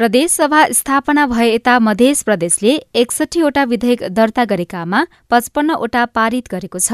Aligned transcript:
प्रदेशसभा 0.00 0.60
स्थापना 0.72 1.26
भए 1.26 1.46
यता 1.48 1.78
मध्य 1.78 2.12
प्रदेशले 2.24 2.72
एकसठीवटा 2.96 3.64
विधेयक 3.64 4.02
दर्ता 4.10 4.44
गरेकामा 4.44 5.00
पचपन्नवटा 5.30 6.04
पारित 6.16 6.48
गरेको 6.48 6.78
छ। 6.78 6.92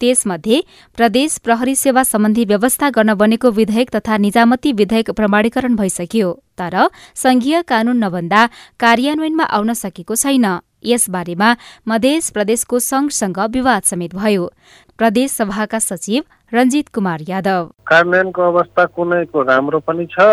त्यसमध्ये 0.00 0.58
प्रदेश 0.98 1.36
प्रहरी 1.38 1.74
सेवा 1.76 2.02
सम्बन्धी 2.02 2.44
व्यवस्था 2.44 2.88
गर्न 2.90 3.14
बनेको 3.14 3.50
विधेयक 3.50 3.94
तथा 3.94 4.16
निजामती 4.18 4.72
विधेयक 4.72 5.10
प्रमाणीकरण 5.10 5.76
भइसक्यो 5.76 6.32
तर 6.58 6.76
संघीय 7.14 7.62
कानून 7.62 8.02
नभन्दा 8.04 8.42
कार्यान्वयनमा 8.80 9.44
आउन 9.44 9.72
सकेको 9.74 10.14
छैन। 10.16 10.46
यसबारेमा 10.84 11.54
मध्य 11.86 12.18
प्रदेशको 12.34 12.78
संघसँग 12.80 13.38
विवाद 13.54 13.82
समेत 13.84 14.14
भयो। 14.14 14.50
प्रदेश 14.98 15.30
सभाका 15.32 15.78
सचिव 15.78 16.22
रञ्जित 16.52 16.88
कुमार 16.88 17.20
यादव। 17.28 17.64
कार्यान्वयनको 17.86 18.42
अवस्था 18.42 18.84
कुनैको 18.96 19.42
राम्रो 19.44 19.78
पनि 19.80 20.06
छ 20.06 20.26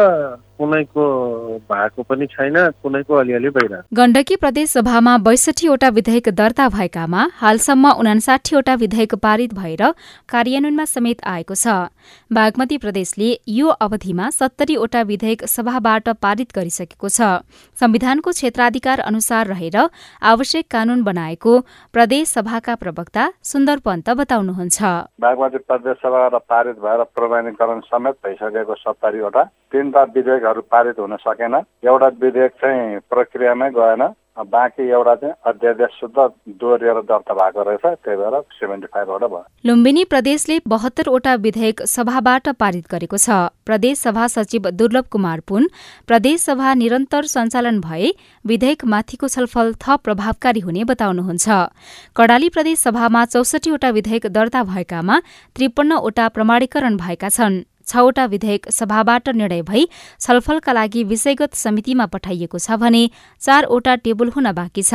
कुनैको 0.55 1.03
भएको 1.67 2.03
पनि 2.03 2.25
छैन 2.25 2.55
कुनैको 2.83 3.13
अलिअलि 3.13 3.49
भइरहेको 3.49 3.95
गण्डकी 3.95 4.35
प्रदेश 4.35 4.69
सभामा 4.71 5.17
बैसठीवटा 5.17 5.89
विधेयक 5.89 6.29
दर्ता 6.31 6.67
भएकामा 6.69 7.27
हालसम्म 7.35 7.91
उनासाठीवटा 7.93 8.73
विधेयक 8.75 9.15
पारित 9.15 9.53
भएर 9.53 9.83
कार्यान्वयनमा 10.29 10.85
समेत 10.85 11.23
आएको 11.25 11.55
छ। 11.55 11.67
बागमती 12.31 12.77
प्रदेशले 12.77 13.29
यो 13.49 13.67
अवधिमा 13.67 14.29
सत्तरीवटा 14.29 15.01
विधेयक 15.01 15.43
सभाबाट 15.45 16.09
पारित 16.21 16.55
गरिसकेको 16.55 17.09
छ। 17.09 17.43
संविधानको 17.77 18.31
क्षेत्राधिकार 18.31 18.99
अनुसार 19.01 19.47
रहेर 19.47 19.77
आवश्यक 20.23 20.67
कानून 20.71 21.03
बनाएको 21.03 21.59
प्रदेश 21.93 22.27
सभाका 22.29 22.75
प्रवक्ता 22.75 23.31
सुन्दर 23.43 23.79
पन्त 23.83 24.09
बताउनुहुन्छ। 24.15 24.79
बागमती 25.19 25.57
प्रदेश 25.67 26.04
सभाबाट 26.05 26.41
पारित 26.49 26.79
भएर 26.79 27.03
प्रमाणीकरण 27.15 27.79
समेत 27.89 28.15
भइसकेको 28.25 28.75
सत्तरीवटा 28.75 29.43
तिनवटा 29.71 30.03
विधेयकहरू 30.15 30.61
पारित 30.71 30.99
हुन 30.99 31.15
सकेन। 31.17 31.55
एउटा 31.83 32.07
विधेयक 32.21 32.51
चाहिँ 32.61 32.99
प्रक्रियामै 33.09 33.69
गएन। 33.69 34.03
बाँकी 34.37 34.89
एउटा 34.89 35.13
चाहिँ 35.15 35.33
अध्यादेश 35.47 35.89
शुद्ध 35.99 36.15
दोहोरिएर 36.59 36.99
दर्ता 37.01 37.33
भएको 37.33 37.61
रहेछ 37.63 37.85
त्यही 38.03 38.17
भएर 38.17 38.41
सेभेन्टी 38.53 38.87
फाइभवटा 38.93 39.27
भयो। 39.27 39.43
लुम्बिनी 39.65 40.03
प्रदेशले 40.05 40.59
बहत्तरवटा 40.67 41.35
विधेयक 41.35 41.81
सभाबाट 41.87 42.49
पारित 42.59 42.87
गरेको 42.91 43.17
छ। 43.17 43.29
प्रदेश 43.65 43.99
सभा 43.99 44.27
सचिव 44.27 44.69
दुर्लभ 44.71 45.05
कुमार 45.07 45.39
पुन 45.39 45.69
प्रदेश 46.07 46.41
सभा 46.41 46.73
निरन्तर 46.73 47.25
सञ्चालन 47.25 47.79
भए 47.79 48.11
विधेयकमाथिको 48.45 49.27
छलफल 49.27 49.73
थप 49.81 50.03
प्रभावकारी 50.03 50.59
हुने 50.59 50.83
बताउनुहुन्छ। 50.83 51.47
कडाली 52.15 52.49
प्रदेश 52.49 52.79
सभामा 52.79 53.25
चौसठीवटा 53.25 53.89
विधेयक 53.89 54.27
दर्ता 54.27 54.63
भएकामा 54.63 55.19
त्रिपन्नवटा 55.55 56.27
प्रमाणीकरण 56.29 56.97
भएका 56.97 57.29
छन्। 57.29 57.63
छवटा 57.87 58.25
विधेयक 58.25 58.69
सभाबाट 58.71 59.29
निर्णय 59.29 59.61
भई 59.61 59.85
छलफलका 60.19 60.73
लागि 60.73 61.03
विषयगत 61.03 61.55
समितिमा 61.55 62.05
पठाइएको 62.05 62.59
छ 62.59 62.77
भने 62.79 63.09
चारवटा 63.41 63.95
टेबल 63.95 64.29
हुन 64.35 64.51
बाँकी 64.51 64.83
छ। 64.83 64.93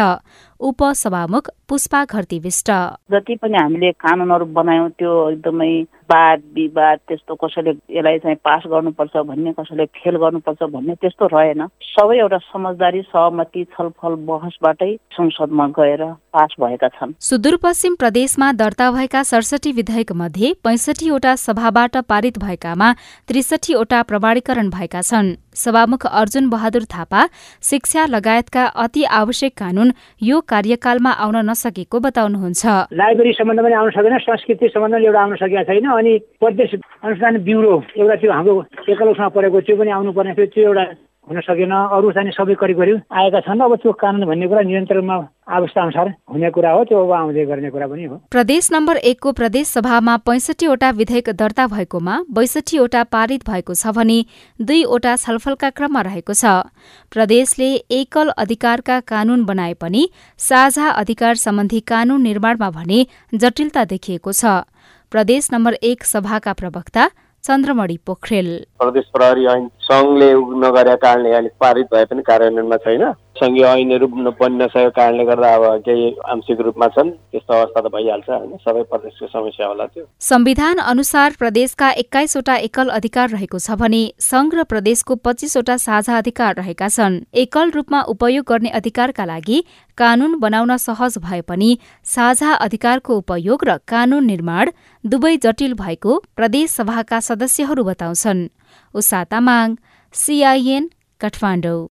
उपसभामुख 0.60 1.48
पुष्पा 1.68 2.04
घरती 2.04 2.38
विष्ट। 2.38 2.70
जति 3.12 3.34
पनि 3.42 3.56
हामीले 3.58 3.90
कानुनहरू 3.92 4.44
बनायौँ 4.52 4.88
त्यो 4.98 5.12
एकदमै 5.30 5.72
वाद 6.10 6.40
विवाद 6.54 6.98
त्यस्तो 7.08 7.34
कसैले 7.34 7.70
यसलाई 7.70 8.18
चाहिँ 8.18 8.36
पास 8.44 8.62
गर्नुपर्छ 8.66 9.16
भन्ने 9.26 9.52
कसैले 9.52 9.84
फेल 9.96 10.16
गर्नुपर्छ 10.16 10.62
भन्ने 10.62 10.94
त्यस्तो 10.94 11.26
रहेन। 11.26 11.66
सबै 11.90 12.18
एउटा 12.18 12.38
समझदारी 12.50 13.02
सहमति 13.02 13.64
छलफल 13.72 14.14
बहसबाटै 14.26 14.92
संसदमा 15.12 15.66
गएर 15.78 16.02
पास 16.34 16.54
भएका 16.60 16.88
छन्। 16.88 17.14
सुदूरपश्चिम 17.20 17.94
प्रदेशमा 17.94 18.52
दर्ता 18.52 18.90
भएका 18.90 19.22
सडसठी 19.22 19.72
विधेयक 19.72 20.12
मध्ये 20.12 20.52
पैंसठीवटा 20.64 21.34
सभाबाट 21.36 21.96
पारित 22.10 22.38
भएकामा 22.38 22.92
त्रिसठीवटा 23.28 24.02
प्रमाणीकरण 24.02 24.70
भएका 24.70 25.02
छन्। 25.02 25.34
सभामुख 25.56 26.06
अर्जुन 26.06 26.48
बहादुर 26.50 26.84
थापा 26.94 27.26
शिक्षा 27.62 28.06
लगायतका 28.06 28.64
अति 28.84 29.04
आवश्यक 29.20 29.52
कानून 29.58 29.92
यो 30.22 30.40
कार्यकालमा 30.48 31.10
आउन 31.10 31.36
नसकेको 31.50 31.98
बताउनुहुन्छ। 32.00 32.64
लाइब्रेरी 32.92 33.32
सम्बन्ध 33.32 33.60
पनि 33.60 33.74
आउन 33.74 33.90
सकेन 33.90 34.18
संस्कृति 34.20 34.68
सम्बन्ध 34.74 35.04
एउटा 35.04 35.20
आउन 35.20 35.36
सकेका 35.36 35.62
छैन 35.68 35.90
अनि 35.90 36.18
प्रदेश 36.40 36.74
अनुसन्धान 36.74 37.38
ब्युरो 37.44 37.74
एउटा 37.98 38.16
त्यो 38.16 38.32
हाम्रो 38.32 38.54
एकलौसमा 38.88 39.28
परेको 39.36 39.60
त्यो 39.60 39.76
पनि 39.76 39.90
आउनु 39.90 40.12
पर्ने 40.12 40.34
थियो 40.34 40.46
त्यो 40.54 40.66
एउटा 40.68 40.84
हुन 41.30 41.40
सकेन 41.40 41.70
अरू 41.70 42.10
चाहिँ 42.10 42.30
सबै 42.34 42.54
करिब 42.58 42.78
करिब 42.78 43.02
आएका 43.14 43.40
छन्। 43.40 43.60
अब 43.62 43.74
त्यो 43.78 43.92
कानुन 43.94 44.26
भन्ने 44.26 44.46
कुरा 44.50 44.62
नियन्त्रणमा 44.66 45.16
अवस्था 45.48 45.82
अनुसार 45.82 46.08
हुने 46.26 46.50
कुरा 46.50 46.70
हो 46.74 46.82
त्यो 46.90 46.98
अब 46.98 47.12
आउँदै 47.14 47.44
गर्ने 47.46 47.70
कुरा 47.70 47.86
पनि 47.86 48.04
हो। 48.04 48.16
प्रदेश 48.30 48.70
नम्बर 48.72 48.96
एकको 49.06 49.32
प्रदेश 49.32 49.66
सभामा 49.68 50.16
पैंसठीवटा 50.26 50.90
विधेयक 50.90 51.30
दर्ता 51.38 51.66
भएकोमा 51.70 52.14
बैसठीवटा 52.34 53.02
पारित 53.14 53.46
भएको 53.46 53.74
छ 53.74 53.94
भने 53.94 54.18
दुईवटा 54.58 55.14
छलफलका 55.16 55.70
क्रममा 55.70 56.00
रहेको 56.02 56.34
छ। 56.34 56.66
प्रदेशले 57.14 57.70
एकल 57.94 58.34
अधिकारका 58.36 59.00
कानून 59.06 59.44
बनाए 59.46 59.74
पनि 59.78 60.02
साझा 60.40 60.90
अधिकार 60.98 61.34
सम्बन्धी 61.38 61.80
कानून 61.86 62.22
निर्माणमा 62.22 62.70
भने 62.74 63.06
जटिलता 63.32 63.84
देखिएको 63.86 64.32
छ। 64.34 64.66
प्रदेश 65.12 65.48
नम्बर 65.52 65.82
एक 65.86 66.04
सभाका 66.04 66.52
प्रवक्ता 66.58 67.10
चन्द्रमणि 67.44 67.96
पोखरेल। 68.06 68.48
प्रदेश 68.78 69.04
प्रहरी 69.12 69.46
ऐन 69.48 69.66
सङ्घले 69.90 70.28
नगरेका 70.62 70.94
कारणले 71.02 71.30
अलिक 71.34 71.52
पारित 71.60 71.86
भए 71.92 72.04
पनि 72.10 72.22
कार्यान्वयनमा 72.22 72.76
छैन। 72.86 73.02
सङ्घीय 73.40 73.64
ऐनहरू 73.64 74.06
बन्न 74.38 74.62
नसकेको 74.62 74.90
कारणले 74.94 75.24
गर्दा 75.24 75.54
अब 75.54 75.64
केही 75.86 76.04
आंशिक 76.30 76.60
रूपमा 76.60 76.86
छन्। 76.94 77.10
त्यस्तो 77.32 77.52
अवस्था 77.54 77.80
त 77.80 77.86
भइहाल्छ 77.94 78.28
होइन। 78.30 78.52
सबै 78.62 78.82
प्रदेशको 78.86 79.26
समस्या 79.26 79.66
होला 79.66 79.86
त्यो। 79.86 80.04
संविधान 80.20 80.78
अनुसार 80.92 81.32
प्रदेशका 81.38 81.90
एक्काइसवटा 82.02 82.54
एकल 82.68 82.88
अधिकार 82.98 83.28
रहेको 83.30 83.58
छ 83.58 83.78
भने 83.80 84.02
संघ 84.20 84.54
र 84.54 84.62
प्रदेशको 84.70 85.14
पच्चीसवटा 85.26 85.76
साझा 85.76 86.18
अधिकार 86.18 86.54
रहेका 86.54 86.88
छन्। 86.88 87.20
एकल 87.34 87.70
रूपमा 87.74 88.00
उपयोग 88.14 88.44
गर्ने 88.46 88.70
अधिकारका 88.70 89.24
लागि 89.24 89.58
कानून 89.98 90.38
बनाउन 90.38 90.76
सहज 90.76 91.18
भए 91.18 91.40
पनि 91.42 91.70
साझा 92.06 92.52
अधिकारको 92.60 93.16
उपयोग 93.16 93.64
र 93.64 93.76
कानून 93.88 94.26
निर्माण 94.26 94.70
दुवै 95.04 95.36
जटिल 95.36 95.74
भएको 95.74 96.18
प्रदेश 96.36 96.70
सभाका 96.70 97.20
सदस्यहरू 97.20 97.84
बताउँछन्। 97.84 98.48
उषा 98.95 99.23
तामाङ 99.31 99.75
सिआइएन 100.13 100.89
काठमाडौँ 101.21 101.81